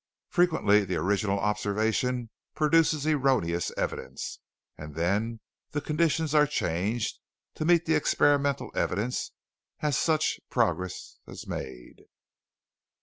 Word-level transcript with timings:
Frequently 0.29 0.83
the 0.83 0.95
original 0.95 1.37
observation 1.39 2.31
produces 2.55 3.05
erroneous 3.05 3.71
evidence, 3.77 4.39
and 4.75 4.95
then 4.95 5.41
the 5.73 5.79
conditions 5.79 6.33
are 6.33 6.47
changed 6.47 7.19
to 7.53 7.65
meet 7.65 7.85
the 7.85 7.93
experimental 7.93 8.71
evidence 8.73 9.31
as 9.81 9.95
such 9.95 10.39
progress 10.49 11.19
is 11.27 11.45
made. 11.45 12.05